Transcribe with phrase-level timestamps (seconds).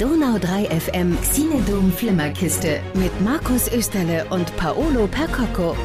[0.00, 5.76] Donau 3 FM Xinedom Flimmerkiste mit Markus Österle und Paolo Percocco.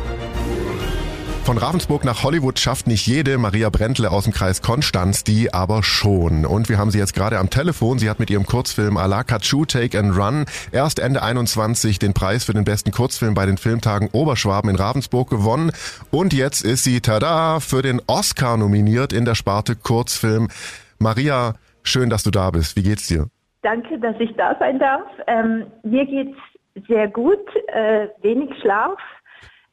[1.43, 5.83] Von Ravensburg nach Hollywood schafft nicht jede Maria Brentle aus dem Kreis Konstanz, die aber
[5.83, 6.47] schon.
[6.47, 7.99] Und wir haben sie jetzt gerade am Telefon.
[7.99, 12.45] Sie hat mit ihrem Kurzfilm Ala Kachu Take and Run erst Ende 21 den Preis
[12.45, 15.71] für den besten Kurzfilm bei den Filmtagen Oberschwaben in Ravensburg gewonnen.
[16.09, 20.47] Und jetzt ist sie, tada, für den Oscar nominiert in der Sparte Kurzfilm.
[20.97, 21.53] Maria,
[21.83, 22.75] schön, dass du da bist.
[22.75, 23.29] Wie geht's dir?
[23.61, 25.03] Danke, dass ich da sein darf.
[25.27, 26.37] Ähm, mir geht's
[26.87, 28.99] sehr gut, äh, wenig Schlaf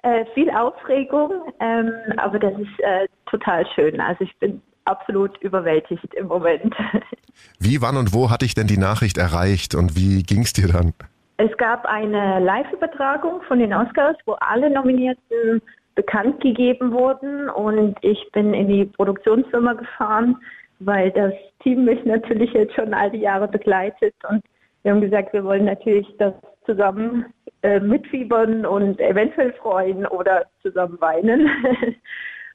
[0.06, 4.00] äh, viel Aufregung, ähm, aber das ist äh, total schön.
[4.00, 6.74] Also ich bin absolut überwältigt im Moment.
[7.58, 10.68] Wie, wann und wo hat dich denn die Nachricht erreicht und wie ging es dir
[10.68, 10.94] dann?
[11.38, 15.60] Es gab eine Live-Übertragung von den Oscars, wo alle Nominierten
[15.96, 20.36] bekannt gegeben wurden und ich bin in die Produktionsfirma gefahren,
[20.78, 21.32] weil das
[21.62, 24.42] Team mich natürlich jetzt schon all die Jahre begleitet und
[24.82, 26.32] wir haben gesagt, wir wollen natürlich das
[26.64, 27.26] zusammen
[27.62, 31.48] äh, mitfiebern und eventuell freuen oder zusammen weinen.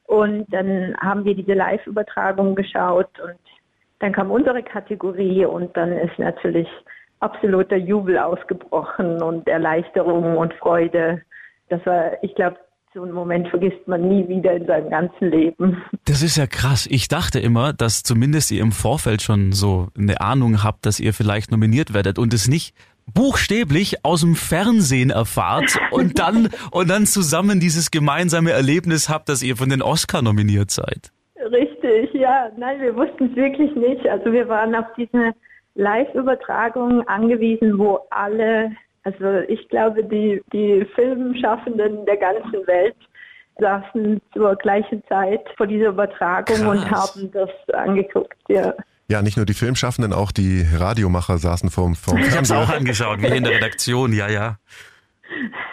[0.06, 3.38] und dann haben wir diese Live-Übertragung geschaut und
[3.98, 6.68] dann kam unsere Kategorie und dann ist natürlich
[7.20, 11.22] absoluter Jubel ausgebrochen und Erleichterung und Freude.
[11.68, 12.56] Das war, ich glaube,
[12.94, 15.82] so einen Moment vergisst man nie wieder in seinem ganzen Leben.
[16.04, 16.86] Das ist ja krass.
[16.90, 21.14] Ich dachte immer, dass zumindest ihr im Vorfeld schon so eine Ahnung habt, dass ihr
[21.14, 22.74] vielleicht nominiert werdet und es nicht
[23.14, 29.42] buchstäblich aus dem Fernsehen erfahrt und dann und dann zusammen dieses gemeinsame Erlebnis habt, dass
[29.42, 31.12] ihr von den Oscar nominiert seid.
[31.36, 32.50] Richtig, ja.
[32.56, 34.06] Nein, wir wussten es wirklich nicht.
[34.06, 35.32] Also wir waren auf diese
[35.74, 38.72] Live-Übertragung angewiesen, wo alle,
[39.04, 42.96] also ich glaube, die, die Filmschaffenden der ganzen Welt
[43.58, 46.66] saßen zur gleichen Zeit vor dieser Übertragung Krass.
[46.66, 48.74] und haben das angeguckt, ja.
[49.08, 52.70] Ja, nicht nur die Filmschaffenden, auch die Radiomacher saßen vorm, vorm Ich habe es auch
[52.70, 54.56] angeschaut, wie in der Redaktion, ja, ja.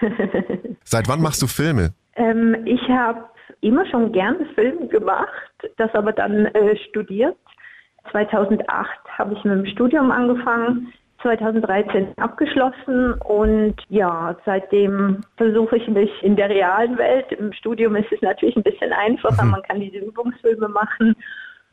[0.84, 1.94] Seit wann machst du Filme?
[2.16, 3.24] Ähm, ich habe
[3.62, 5.30] immer schon gerne Filme gemacht,
[5.78, 7.38] das aber dann äh, studiert.
[8.12, 8.66] 2008
[9.18, 16.35] habe ich mit dem Studium angefangen, 2013 abgeschlossen und ja, seitdem versuche ich mich in
[16.35, 17.31] der realen Welt.
[17.31, 19.52] Im Studium ist es natürlich ein bisschen einfacher, mhm.
[19.52, 21.16] man kann diese Übungsfilme machen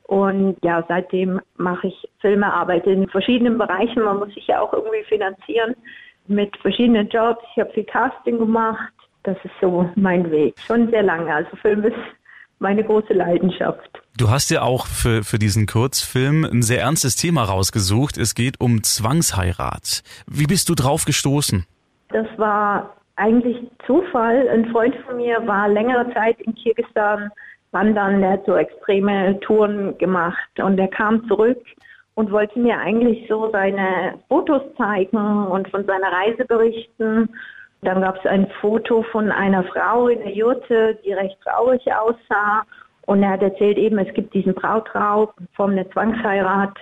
[0.07, 4.03] und ja, seitdem mache ich Filme, arbeite in verschiedenen Bereichen.
[4.03, 5.75] Man muss sich ja auch irgendwie finanzieren
[6.29, 7.45] mit verschiedenen Jobs.
[7.53, 8.93] Ich habe viel Casting gemacht.
[9.25, 10.55] Das ist so mein Weg.
[10.61, 11.35] Schon sehr lange.
[11.35, 11.97] Also Film ist
[12.59, 14.03] meine große Leidenschaft.
[14.17, 18.17] Du hast ja auch für, für diesen Kurzfilm ein sehr ernstes Thema rausgesucht.
[18.17, 20.03] Es geht um Zwangsheirat.
[20.27, 21.67] Wie bist du drauf gestoßen?
[22.09, 23.57] Das war eigentlich
[23.87, 24.49] Zufall.
[24.49, 27.31] Ein Freund von mir war längere Zeit in Kirgisistan
[27.73, 31.63] Wandern, der hat so extreme Touren gemacht und er kam zurück
[32.15, 37.29] und wollte mir eigentlich so seine Fotos zeigen und von seiner Reise berichten.
[37.83, 42.65] Dann gab es ein Foto von einer Frau in der Jurte, die recht traurig aussah.
[43.07, 46.77] Und er hat erzählt eben, es gibt diesen Brautraub von der Zwangsheirat,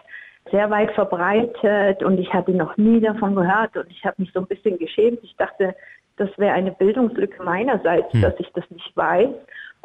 [0.50, 4.40] sehr weit verbreitet und ich hatte noch nie davon gehört und ich habe mich so
[4.40, 5.20] ein bisschen geschämt.
[5.22, 5.74] Ich dachte,
[6.16, 8.22] das wäre eine Bildungslücke meinerseits, hm.
[8.22, 9.30] dass ich das nicht weiß.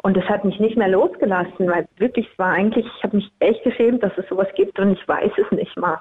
[0.02, 3.30] Und es hat mich nicht mehr losgelassen, weil wirklich es war eigentlich, ich habe mich
[3.40, 5.98] echt geschämt, dass es sowas gibt und ich weiß es nicht mal.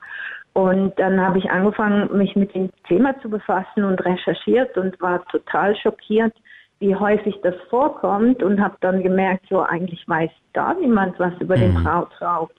[0.54, 5.24] Und dann habe ich angefangen, mich mit dem Thema zu befassen und recherchiert und war
[5.28, 6.34] total schockiert,
[6.80, 11.56] wie häufig das vorkommt und habe dann gemerkt, so eigentlich weiß da niemand was über
[11.56, 11.62] mhm.
[11.62, 12.52] den Brautraub.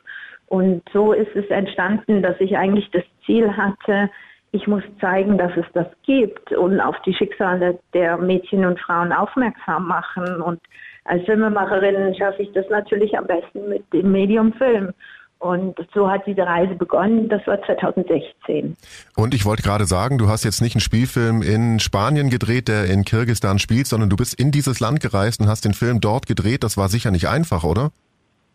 [0.47, 4.11] Und so ist es entstanden, dass ich eigentlich das Ziel hatte,
[4.53, 9.13] ich muss zeigen, dass es das gibt und auf die Schicksale der Mädchen und Frauen
[9.13, 10.43] aufmerksam machen.
[10.43, 10.61] Und
[11.05, 14.93] als Filmemacherin schaffe ich das natürlich am besten mit dem Medium Film.
[15.41, 17.31] Und so hat diese Reise begonnen.
[17.31, 18.77] Das war 2016.
[19.17, 22.85] Und ich wollte gerade sagen, du hast jetzt nicht einen Spielfilm in Spanien gedreht, der
[22.85, 26.27] in Kirgisistan spielt, sondern du bist in dieses Land gereist und hast den Film dort
[26.27, 26.63] gedreht.
[26.63, 27.91] Das war sicher nicht einfach, oder?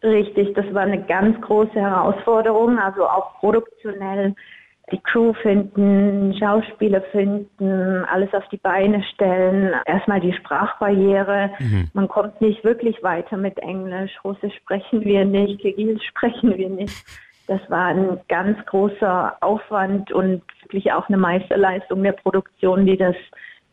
[0.04, 4.36] Richtig, das war eine ganz große Herausforderung, also auch produktionell
[4.92, 9.74] die Crew finden, Schauspieler finden, alles auf die Beine stellen.
[9.86, 11.50] Erstmal die Sprachbarriere.
[11.60, 11.90] Mhm.
[11.94, 14.12] Man kommt nicht wirklich weiter mit Englisch.
[14.24, 17.04] Russisch sprechen wir nicht, Kirgisisch sprechen wir nicht.
[17.48, 23.16] Das war ein ganz großer Aufwand und wirklich auch eine Meisterleistung der Produktion, die das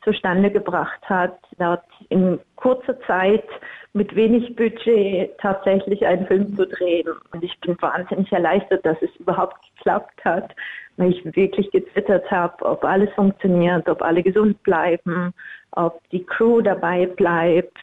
[0.04, 3.44] zustande gebracht hat, dort in kurzer Zeit
[3.92, 7.08] mit wenig Budget tatsächlich einen Film zu drehen.
[7.32, 10.54] Und ich bin wahnsinnig erleichtert, dass es überhaupt geklappt hat,
[10.96, 15.32] weil ich wirklich gezittert habe, ob alles funktioniert, ob alle gesund bleiben,
[15.72, 17.76] ob die Crew dabei bleibt.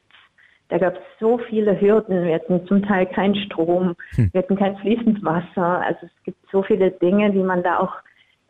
[0.69, 2.25] Da gab es so viele Hürden.
[2.25, 4.29] Wir hatten zum Teil keinen Strom, hm.
[4.31, 5.81] wir hatten kein fließendes Wasser.
[5.81, 7.93] Also es gibt so viele Dinge, die man da auch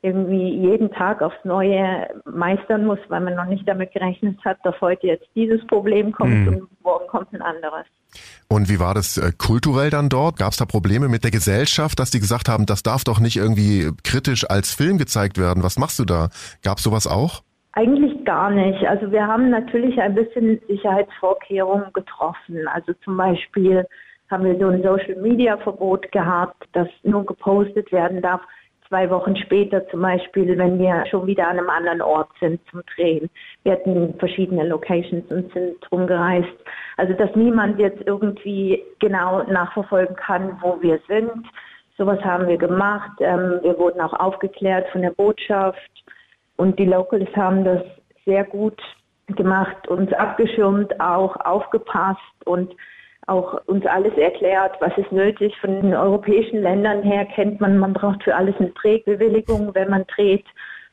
[0.02, 4.80] irgendwie jeden Tag aufs Neue meistern muss, weil man noch nicht damit gerechnet hat, dass
[4.82, 6.48] heute jetzt dieses Problem kommt mhm.
[6.48, 7.86] und morgen kommt ein anderes.
[8.48, 10.38] Und wie war das äh, kulturell dann dort?
[10.38, 13.38] Gab es da Probleme mit der Gesellschaft, dass die gesagt haben, das darf doch nicht
[13.38, 15.64] irgendwie kritisch als Film gezeigt werden?
[15.64, 16.30] Was machst du da?
[16.64, 17.44] Gab es sowas auch?
[17.74, 18.84] Eigentlich gar nicht.
[18.86, 22.68] Also wir haben natürlich ein bisschen Sicherheitsvorkehrungen getroffen.
[22.68, 23.86] Also zum Beispiel
[24.30, 28.42] haben wir so ein Social-Media-Verbot gehabt, das nur gepostet werden darf
[28.90, 32.82] zwei Wochen später zum Beispiel, wenn wir schon wieder an einem anderen Ort sind zum
[32.96, 33.30] Drehen.
[33.64, 36.50] Wir hatten verschiedene Locations und sind rumgereist.
[36.98, 41.48] Also dass niemand jetzt irgendwie genau nachverfolgen kann, wo wir sind.
[41.98, 43.12] Sowas haben wir gemacht.
[43.20, 46.04] Ähm, wir wurden auch aufgeklärt von der Botschaft
[46.58, 47.84] und die Locals haben das
[48.26, 48.82] sehr gut
[49.28, 52.74] gemacht, uns abgeschirmt, auch aufgepasst und
[53.30, 55.56] auch uns alles erklärt, was ist nötig.
[55.62, 60.06] Von den europäischen Ländern her kennt man, man braucht für alles eine Drehbewilligung, wenn man
[60.08, 60.46] dreht.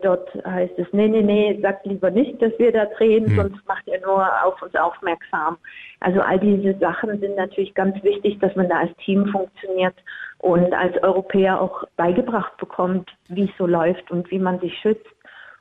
[0.03, 3.37] Dort heißt es, nee, nee, nee, sagt lieber nicht, dass wir da drehen, hm.
[3.37, 5.57] sonst macht ihr nur auf uns aufmerksam.
[6.01, 9.95] Also all diese Sachen sind natürlich ganz wichtig, dass man da als Team funktioniert
[10.39, 15.07] und als Europäer auch beigebracht bekommt, wie es so läuft und wie man sich schützt.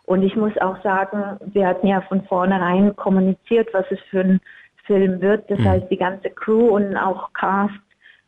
[0.04, 4.42] Und ich muss auch sagen, wir hatten ja von vornherein kommuniziert, was es für ein
[4.86, 5.50] Film wird.
[5.50, 5.66] Das mhm.
[5.66, 7.74] heißt, die ganze Crew und auch Cast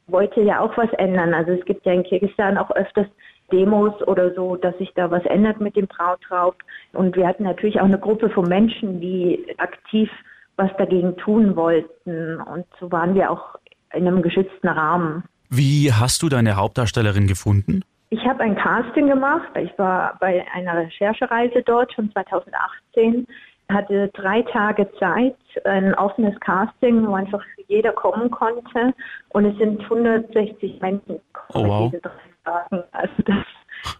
[0.08, 1.34] wollte ja auch was ändern.
[1.34, 3.08] Also es gibt ja in Kirgisistan auch öfters
[3.52, 6.56] Demos oder so, dass sich da was ändert mit dem Brautraub.
[6.94, 10.10] Und wir hatten natürlich auch eine Gruppe von Menschen, die aktiv
[10.58, 12.42] was dagegen tun wollten.
[12.42, 13.56] Und so waren wir auch
[13.94, 15.24] in einem geschützten Rahmen.
[15.50, 17.84] Wie hast du deine Hauptdarstellerin gefunden?
[18.10, 19.50] Ich habe ein Casting gemacht.
[19.62, 23.26] Ich war bei einer Recherchereise dort schon 2018
[23.72, 25.36] hatte drei Tage Zeit,
[25.66, 28.94] ein offenes Casting, wo einfach jeder kommen konnte.
[29.30, 31.20] Und es sind 160 Menschen
[31.54, 31.92] oh, wow.
[31.92, 32.12] diese drei
[32.46, 32.84] Tagen.
[32.92, 33.46] Also das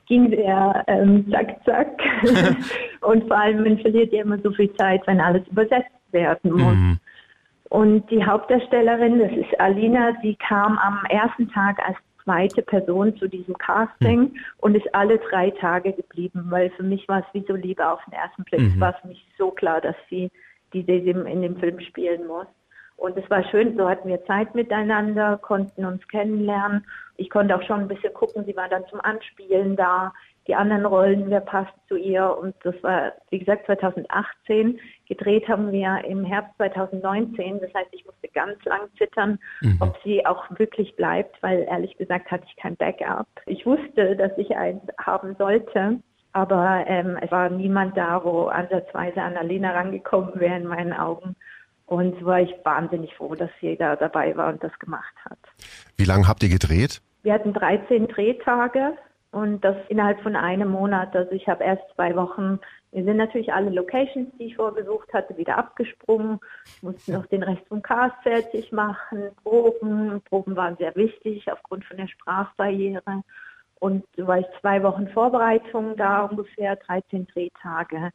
[0.08, 1.90] ging sehr ähm, zack, zack.
[3.02, 6.74] und vor allem, man verliert ja immer so viel Zeit, wenn alles übersetzt werden muss.
[6.74, 7.00] Mhm.
[7.70, 13.28] Und die Hauptdarstellerin, das ist Alina, die kam am ersten Tag als zweite Person zu
[13.30, 14.36] diesem Casting mhm.
[14.58, 18.04] und ist alle drei Tage geblieben, weil für mich war es wie so Liebe auf
[18.06, 18.60] den ersten Blick.
[18.60, 18.74] Mhm.
[18.74, 20.30] Es war für mich so klar, dass sie
[20.74, 22.48] diese in dem Film spielen muss.
[22.98, 26.86] Und es war schön, so hatten wir Zeit miteinander, konnten uns kennenlernen.
[27.16, 30.14] Ich konnte auch schon ein bisschen gucken, sie war dann zum Anspielen da
[30.48, 32.36] die anderen Rollen, wer passt zu ihr.
[32.38, 34.80] Und das war, wie gesagt, 2018.
[35.08, 37.60] Gedreht haben wir im Herbst 2019.
[37.60, 39.78] Das heißt, ich musste ganz lang zittern, mhm.
[39.80, 43.28] ob sie auch wirklich bleibt, weil ehrlich gesagt hatte ich kein Backup.
[43.46, 46.00] Ich wusste, dass ich eins haben sollte.
[46.34, 51.36] Aber ähm, es war niemand da, wo ansatzweise Annalena rangekommen wäre in meinen Augen.
[51.88, 55.40] Und so war ich wahnsinnig froh, dass sie da dabei war und das gemacht hat.
[55.96, 57.02] Wie lange habt ihr gedreht?
[57.24, 58.94] Wir hatten 13 Drehtage
[59.32, 61.16] und das innerhalb von einem Monat.
[61.16, 62.60] Also ich habe erst zwei Wochen,
[62.92, 66.40] wir sind natürlich alle Locations, die ich vorgesucht hatte, wieder abgesprungen,
[66.82, 70.22] mussten noch den Rest vom Cast fertig machen, Proben.
[70.30, 73.24] Proben waren sehr wichtig aufgrund von der Sprachbarriere.
[73.80, 78.12] Und so war ich zwei Wochen Vorbereitung da, ungefähr 13 Drehtage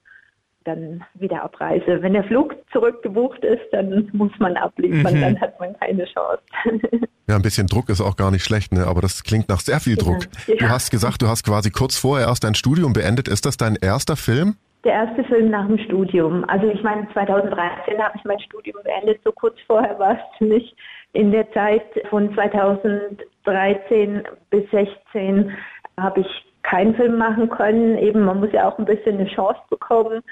[0.64, 2.02] dann wieder Abreise.
[2.02, 5.20] Wenn der Flug zurückgebucht ist, dann muss man abliefern, mhm.
[5.20, 6.42] dann hat man keine Chance.
[7.28, 8.86] Ja, ein bisschen Druck ist auch gar nicht schlecht, ne?
[8.86, 10.26] aber das klingt nach sehr viel Druck.
[10.48, 10.56] Ja.
[10.56, 13.28] Du hast gesagt, du hast quasi kurz vorher erst dein Studium beendet.
[13.28, 14.56] Ist das dein erster Film?
[14.84, 16.44] Der erste Film nach dem Studium.
[16.48, 20.74] Also ich meine, 2013 habe ich mein Studium beendet, so kurz vorher war es mich.
[21.12, 25.52] In der Zeit von 2013 bis 2016
[25.98, 26.26] habe ich
[26.64, 27.96] keinen Film machen können.
[27.98, 30.22] Eben, man muss ja auch ein bisschen eine Chance bekommen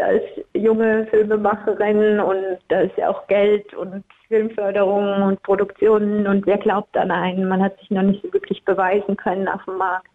[0.00, 0.22] als
[0.54, 6.96] junge Filmemacherin und da ist ja auch Geld und Filmförderung und Produktionen und wer glaubt
[6.96, 7.48] an einen?
[7.48, 10.08] Man hat sich noch nicht so wirklich beweisen können auf dem Markt.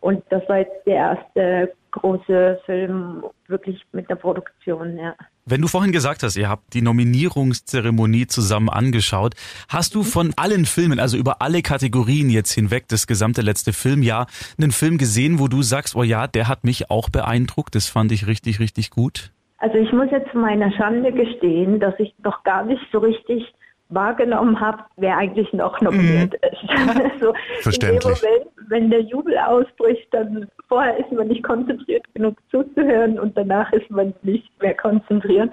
[0.00, 5.14] Und das war jetzt der erste große Film wirklich mit der Produktion, ja.
[5.44, 9.34] Wenn du vorhin gesagt hast, ihr habt die Nominierungszeremonie zusammen angeschaut,
[9.68, 14.26] hast du von allen Filmen, also über alle Kategorien jetzt hinweg, das gesamte letzte Filmjahr,
[14.58, 18.12] einen Film gesehen, wo du sagst, oh ja, der hat mich auch beeindruckt, das fand
[18.12, 19.32] ich richtig, richtig gut?
[19.58, 23.52] Also ich muss jetzt zu meiner Schande gestehen, dass ich noch gar nicht so richtig
[23.90, 26.48] wahrgenommen habe, wer eigentlich noch nominiert mhm.
[26.50, 26.70] ist.
[27.12, 28.22] also Verständlich.
[28.22, 33.72] Moment, wenn der Jubel ausbricht, dann vorher ist man nicht konzentriert genug zuzuhören und danach
[33.72, 35.52] ist man nicht mehr konzentriert.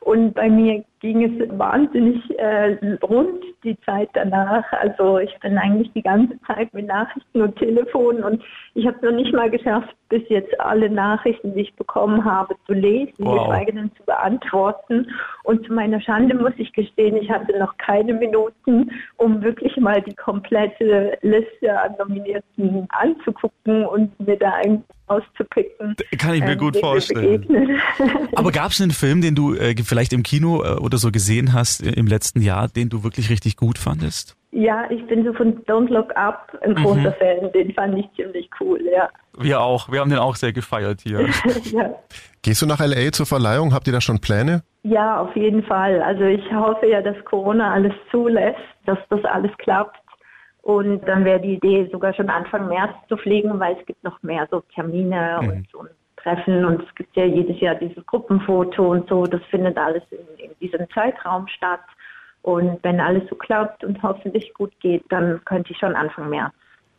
[0.00, 4.64] Und bei mir ging es wahnsinnig äh, rund die Zeit danach.
[4.72, 8.42] Also ich bin eigentlich die ganze Zeit mit Nachrichten und Telefon und
[8.74, 12.72] ich habe noch nicht mal geschafft, bis jetzt alle Nachrichten, die ich bekommen habe, zu
[12.72, 13.38] lesen, wow.
[13.38, 15.08] geschweige denn zu beantworten.
[15.44, 20.00] Und zu meiner Schande muss ich gestehen, ich hatte noch keine Minuten, um wirklich mal
[20.02, 25.96] die komplette Liste an Nominierten anzugucken und mir da einen auszupicken.
[26.18, 27.46] Kann ich mir ähm, gut vorstellen.
[28.34, 31.52] Aber gab es einen Film, den du äh, vielleicht im Kino äh, oder so gesehen
[31.52, 34.36] hast äh, im letzten Jahr, den du wirklich richtig gut fandest?
[34.52, 37.14] Ja, ich bin so von Don't Look Up ein großer mhm.
[37.18, 37.52] Fan.
[37.52, 39.10] Den fand ich ziemlich cool, ja.
[39.38, 39.92] Wir auch.
[39.92, 41.28] Wir haben den auch sehr gefeiert hier.
[41.72, 41.94] ja.
[42.42, 43.74] Gehst du nach LA zur Verleihung?
[43.74, 44.62] Habt ihr da schon Pläne?
[44.82, 46.00] Ja, auf jeden Fall.
[46.00, 49.98] Also ich hoffe ja, dass Corona alles zulässt, dass das alles klappt.
[50.66, 54.20] Und dann wäre die Idee sogar schon Anfang März zu fliegen, weil es gibt noch
[54.24, 55.48] mehr so Termine mhm.
[55.48, 59.26] und so ein Treffen und es gibt ja jedes Jahr dieses Gruppenfoto und so.
[59.26, 61.84] Das findet alles in, in diesem Zeitraum statt.
[62.42, 66.52] Und wenn alles so klappt und hoffentlich gut geht, dann könnte ich schon Anfang März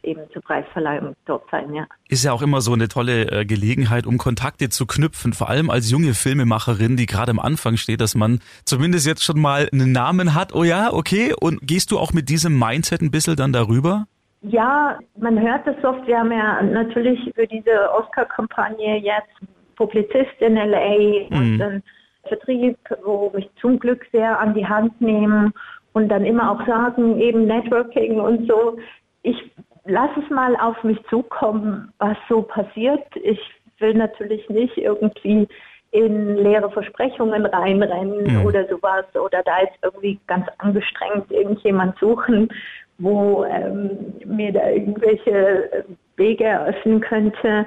[0.07, 1.85] eben zur Preisverleihung dort sein, ja.
[2.09, 5.69] Ist ja auch immer so eine tolle äh, Gelegenheit, um Kontakte zu knüpfen, vor allem
[5.69, 9.91] als junge Filmemacherin, die gerade am Anfang steht, dass man zumindest jetzt schon mal einen
[9.91, 10.55] Namen hat.
[10.55, 11.33] Oh ja, okay.
[11.39, 14.05] Und gehst du auch mit diesem Mindset ein bisschen dann darüber?
[14.41, 16.07] Ja, man hört das oft.
[16.07, 19.29] Wir haben ja natürlich für diese Oscar-Kampagne jetzt
[19.75, 21.37] Publizist in LA mhm.
[21.37, 21.83] und dann
[22.27, 25.53] Vertrieb, wo mich zum Glück sehr an die Hand nehmen
[25.93, 28.77] und dann immer auch sagen, eben Networking und so.
[29.23, 29.35] Ich
[29.87, 33.03] lasse es mal auf mich zukommen, was so passiert.
[33.15, 33.39] Ich
[33.79, 35.47] will natürlich nicht irgendwie
[35.91, 38.45] in leere Versprechungen reinrennen mhm.
[38.45, 42.49] oder sowas oder da jetzt irgendwie ganz angestrengt irgendjemand suchen,
[42.97, 45.85] wo ähm, mir da irgendwelche
[46.17, 47.65] Wege eröffnen könnte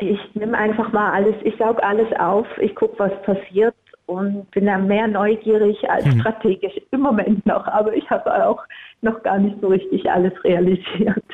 [0.00, 3.74] ich nehme einfach mal alles, ich saug alles auf, ich gucke, was passiert
[4.06, 6.20] und bin da mehr neugierig als mhm.
[6.20, 7.66] strategisch im Moment noch.
[7.66, 8.64] Aber ich habe auch
[9.02, 11.24] noch gar nicht so richtig alles realisiert.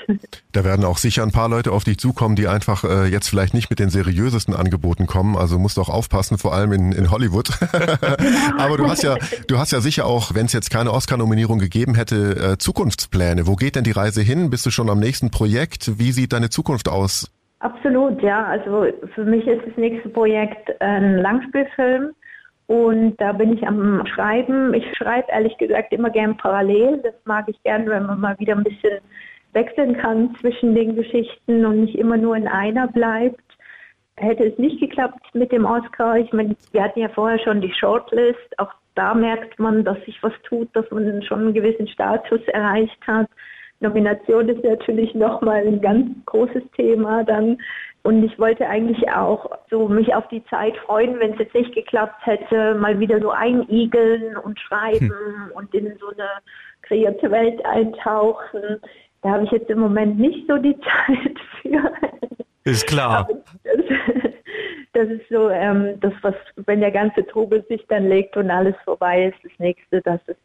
[0.53, 3.55] Da werden auch sicher ein paar Leute auf dich zukommen, die einfach äh, jetzt vielleicht
[3.55, 5.37] nicht mit den seriösesten Angeboten kommen.
[5.37, 7.51] Also musst du auch aufpassen, vor allem in, in Hollywood.
[8.59, 9.17] Aber du hast ja,
[9.49, 13.47] du hast ja sicher auch, wenn es jetzt keine Oscar-Nominierung gegeben hätte, äh, Zukunftspläne.
[13.47, 14.51] Wo geht denn die Reise hin?
[14.51, 15.99] Bist du schon am nächsten Projekt?
[15.99, 17.33] Wie sieht deine Zukunft aus?
[17.59, 18.45] Absolut, ja.
[18.45, 22.11] Also für mich ist das nächste Projekt ein Langspielfilm
[22.67, 24.75] und da bin ich am Schreiben.
[24.75, 27.01] Ich schreibe ehrlich gesagt immer gern parallel.
[27.03, 28.99] Das mag ich gern, wenn man mal wieder ein bisschen
[29.53, 33.41] wechseln kann zwischen den Geschichten und nicht immer nur in einer bleibt.
[34.17, 37.73] Hätte es nicht geklappt mit dem Oscar, ich meine, wir hatten ja vorher schon die
[37.73, 42.41] Shortlist, auch da merkt man, dass sich was tut, dass man schon einen gewissen Status
[42.49, 43.29] erreicht hat.
[43.81, 47.59] Nomination ist natürlich nochmal ein ganz großes Thema dann.
[48.07, 51.75] Und ich wollte eigentlich auch so mich auf die Zeit freuen, wenn es jetzt nicht
[51.75, 55.51] geklappt hätte, mal wieder so einigeln und schreiben hm.
[55.55, 56.29] und in so eine
[56.83, 58.81] kreierte Welt eintauchen.
[59.23, 61.93] Da habe ich jetzt im Moment nicht so die Zeit für.
[62.63, 63.29] Ist klar.
[63.65, 63.85] Das,
[64.93, 68.77] das, ist so, ähm, das, was, wenn der ganze Trubel sich dann legt und alles
[68.85, 70.37] vorbei ist, das nächste, dass es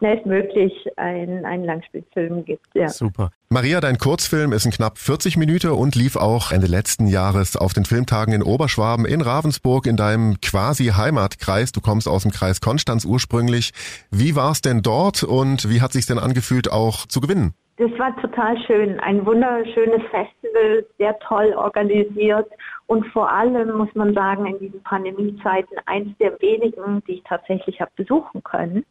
[0.00, 2.66] schnellstmöglich ein, einen Langspielfilm gibt.
[2.74, 2.88] Ja.
[2.88, 3.30] Super.
[3.50, 7.72] Maria, dein Kurzfilm ist in knapp 40 Minuten und lief auch Ende letzten Jahres auf
[7.74, 11.72] den Filmtagen in Oberschwaben in Ravensburg in deinem quasi Heimatkreis.
[11.72, 13.72] Du kommst aus dem Kreis Konstanz ursprünglich.
[14.10, 17.54] Wie war es denn dort und wie hat sich denn angefühlt, auch zu gewinnen?
[17.76, 19.00] Das war total schön.
[19.00, 22.46] Ein wunderschönes Festival, sehr toll organisiert
[22.86, 27.80] und vor allem muss man sagen, in diesen Pandemiezeiten eins der wenigen, die ich tatsächlich
[27.80, 28.84] habe besuchen können.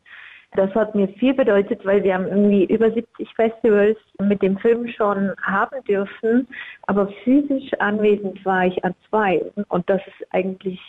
[0.54, 4.88] Das hat mir viel bedeutet, weil wir haben irgendwie über 70 Festivals mit dem Film
[4.88, 6.48] schon haben dürfen,
[6.88, 9.46] aber physisch anwesend war ich an zwei.
[9.68, 10.80] Und das ist eigentlich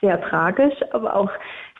[0.00, 1.30] sehr tragisch, aber auch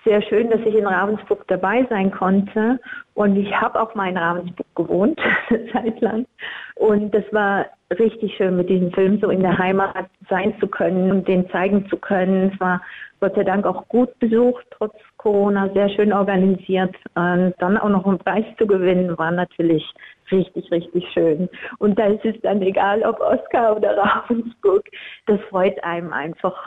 [0.04, 2.80] sehr schön, dass ich in Ravensburg dabei sein konnte.
[3.14, 6.26] Und ich habe auch mal in Ravensburg gewohnt, eine Zeit lang.
[6.74, 7.66] Und das war
[7.98, 9.94] richtig schön, mit diesem Film so in der Heimat
[10.28, 12.50] sein zu können und den zeigen zu können.
[12.52, 12.80] Es war
[13.20, 16.94] Gott sei Dank auch gut besucht, trotz Corona, sehr schön organisiert.
[17.14, 19.84] Und dann auch noch einen Preis zu gewinnen, war natürlich
[20.32, 21.48] richtig, richtig schön.
[21.78, 24.88] Und da ist es dann egal, ob Oscar oder Ravensburg.
[25.26, 26.66] Das freut einem einfach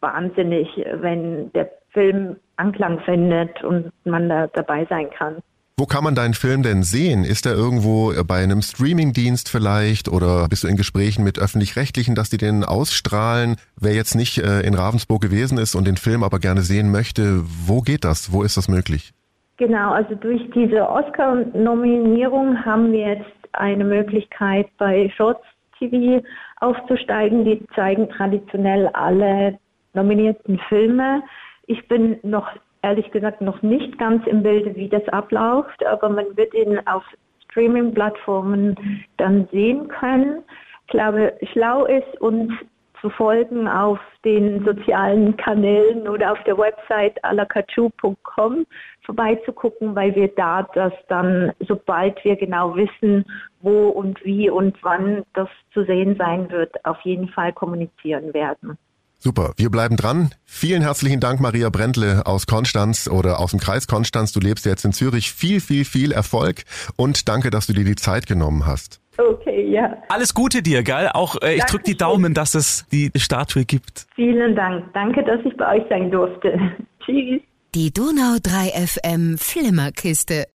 [0.00, 0.68] wahnsinnig,
[1.00, 5.36] wenn der Film Anklang findet und man da dabei sein kann.
[5.76, 7.24] Wo kann man deinen Film denn sehen?
[7.24, 12.30] Ist er irgendwo bei einem Streamingdienst vielleicht oder bist du in Gesprächen mit öffentlich-rechtlichen, dass
[12.30, 13.56] die den ausstrahlen?
[13.74, 17.40] Wer jetzt nicht äh, in Ravensburg gewesen ist und den Film aber gerne sehen möchte,
[17.66, 18.32] wo geht das?
[18.32, 19.10] Wo ist das möglich?
[19.56, 25.42] Genau, also durch diese Oscar-Nominierung haben wir jetzt eine Möglichkeit bei Shorts
[25.80, 26.24] TV
[26.60, 27.44] aufzusteigen.
[27.44, 29.58] Die zeigen traditionell alle
[29.92, 31.24] nominierten Filme.
[31.66, 32.46] Ich bin noch
[32.84, 37.02] ehrlich gesagt noch nicht ganz im Bilde, wie das abläuft, aber man wird ihn auf
[37.44, 38.76] Streaming-Plattformen
[39.16, 40.42] dann sehen können.
[40.82, 42.52] Ich glaube, schlau ist uns
[43.00, 48.66] zu folgen auf den sozialen Kanälen oder auf der Website alakachu.com
[49.02, 53.24] vorbeizugucken, weil wir da das dann, sobald wir genau wissen,
[53.60, 58.78] wo und wie und wann das zu sehen sein wird, auf jeden Fall kommunizieren werden.
[59.24, 60.32] Super, wir bleiben dran.
[60.44, 64.32] Vielen herzlichen Dank, Maria Brentle aus Konstanz oder aus dem Kreis Konstanz.
[64.32, 65.32] Du lebst jetzt in Zürich.
[65.32, 66.64] Viel, viel, viel Erfolg
[66.96, 69.00] und danke, dass du dir die Zeit genommen hast.
[69.16, 69.96] Okay, ja.
[70.10, 71.08] Alles Gute dir, geil.
[71.14, 74.06] Auch äh, ich drücke die Daumen, dass es die Statue gibt.
[74.14, 74.92] Vielen Dank.
[74.92, 76.58] Danke, dass ich bei euch sein durfte.
[77.00, 77.40] Tschüss.
[77.74, 80.44] Die Donau 3 FM Flimmerkiste.